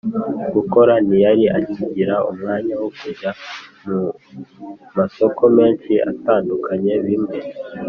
Gukora 0.55 0.93
ntiyari 1.05 1.45
akigira 1.57 2.15
umwanya 2.29 2.73
wo 2.81 2.89
kujya 2.99 3.29
mu 3.85 3.99
masoko 4.97 5.43
menshi 5.57 5.93
atandukanye 6.11 6.93
bimwe 7.05 7.37